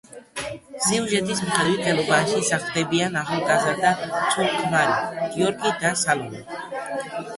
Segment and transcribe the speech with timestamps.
[0.85, 6.43] სიუჟეტის მიხედვით, ძველ უბანში სახლდებიან ახალგაზრდა ცოლ-ქმარი, გიორგი და სალომე.